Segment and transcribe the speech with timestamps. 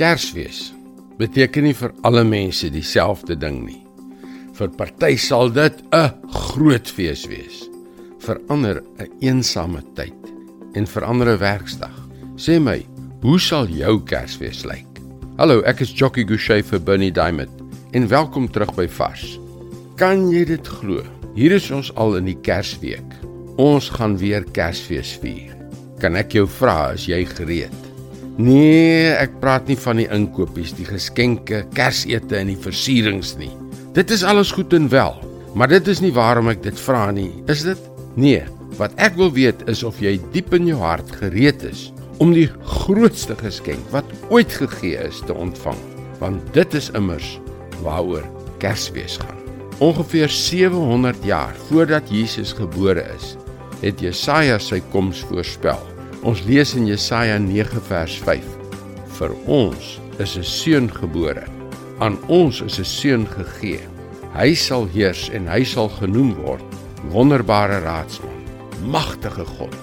[0.00, 0.70] Kersfees
[1.20, 3.82] beteken nie vir alle mense dieselfde ding nie.
[4.56, 7.68] Vir party sal dit 'n groot fees wees.
[8.24, 10.16] Vir ander 'n een eensame tyd
[10.72, 11.92] en vir ander 'n werksdag.
[12.36, 12.86] Sê my,
[13.20, 14.88] hoe sal jou Kersfees lyk?
[15.36, 17.52] Hallo, ek is Jockey Gouchee vir Bernie Diamond
[17.92, 19.38] en welkom terug by Vars.
[19.96, 21.02] Kan jy dit glo?
[21.34, 23.12] Hier is ons al in die Kersweek.
[23.58, 25.54] Ons gaan weer Kersfees vier.
[25.98, 27.89] Kan ek jou vra as jy gereed?
[28.38, 33.50] Nee, ek praat nie van die inkopies, die geskenke, Kersete en die versierings nie.
[33.96, 35.16] Dit is alles goed en wel,
[35.58, 37.30] maar dit is nie waarom ek dit vra nie.
[37.50, 37.80] Is dit?
[38.14, 38.44] Nee,
[38.78, 42.48] wat ek wil weet is of jy diep in jou hart gereed is om die
[42.68, 45.78] grootste geskenk wat ooit gegee is te ontvang,
[46.20, 47.38] want dit is immers
[47.84, 48.26] waaroor
[48.60, 49.38] Kersfees gaan.
[49.80, 53.34] Ongeveer 700 jaar voordat Jesus gebore is,
[53.80, 55.80] het Jesaja sy koms voorspel.
[56.20, 58.44] Ons lees in Jesaja 9 vers 5:
[59.16, 61.46] Vir ons is 'n seun gebore.
[61.98, 63.80] Aan ons is 'n seun gegee.
[64.36, 66.62] Hy sal heers en hy sal genoem word
[67.08, 68.44] Wonderbare Raadsman,
[68.84, 69.76] Magtige God,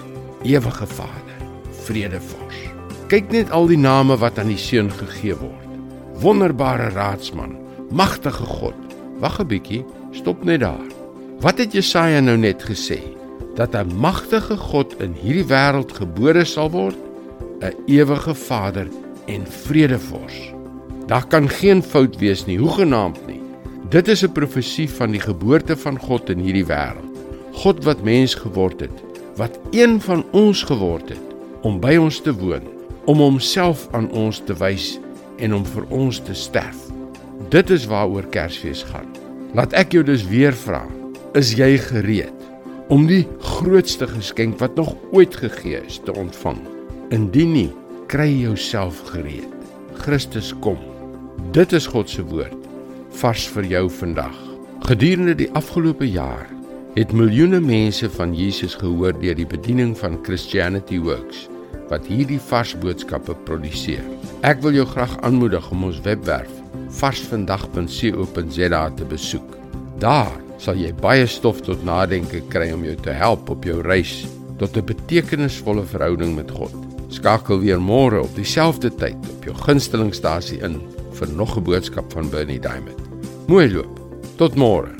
[0.44, 1.38] Ewige Vader,
[1.82, 2.58] Vredevors.
[3.08, 5.66] Kyk net al die name wat aan die seun gegee word.
[6.22, 7.58] Wonderbare Raadsman,
[7.90, 8.78] Magtige God.
[9.18, 10.86] Wag 'n bietjie, stop net daar.
[11.40, 13.02] Wat het Jesaja nou net gesê?
[13.58, 16.96] Dat 'n magtige God in hierdie wêreld gebore sal word,
[17.60, 18.86] 'n ewige Vader
[19.26, 20.54] en vredevors.
[21.06, 23.40] Daar kan geen fout wees nie, hoegenaamd nie.
[23.88, 27.10] Dit is 'n profesie van die geboorte van God in hierdie wêreld.
[27.52, 29.02] God wat mens geword het,
[29.36, 31.26] wat een van ons geword het
[31.60, 32.62] om by ons te woon,
[33.04, 35.00] om homself aan ons te wys
[35.36, 36.76] en om vir ons te sterf.
[37.48, 39.06] Dit is waaroor Kersfees gaan.
[39.54, 40.86] Laat ek jou dus weer vra,
[41.32, 42.37] is jy gereed?
[42.88, 46.60] Om die grootste geskenk wat nog ooit gegee is te ontvang.
[47.12, 47.70] Indien nie,
[48.08, 49.48] kry jouself gereed.
[50.00, 50.78] Christus kom.
[51.52, 52.56] Dit is God se woord
[53.18, 54.36] vars vir jou vandag.
[54.86, 56.46] Gedurende die afgelope jaar
[56.94, 61.46] het miljoene mense van Jesus gehoor deur die bediening van Christianity Works
[61.88, 64.04] wat hierdie vars boodskappe produseer.
[64.46, 66.52] Ek wil jou graag aanmoedig om ons webwerf
[67.00, 69.56] varsvandag.co.za te besoek.
[70.02, 74.26] Daar sal jy baie stof tot nadenke kry om jou te help op jou reis
[74.58, 76.74] tot 'n betekenisvolle verhouding met God.
[77.08, 80.80] Skakel weer môre op dieselfde tyd op jou gunstelingstasie in
[81.12, 83.00] vir nog 'n boodskap van Bernie Diamond.
[83.46, 84.00] Mooi loop.
[84.36, 84.97] Tot môre.